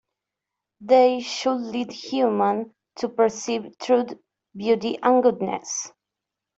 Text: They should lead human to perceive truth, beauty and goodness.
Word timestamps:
They 0.79 1.19
should 1.19 1.61
lead 1.61 1.91
human 1.91 2.73
to 2.95 3.07
perceive 3.07 3.77
truth, 3.77 4.11
beauty 4.57 4.97
and 5.03 5.21
goodness. 5.21 5.91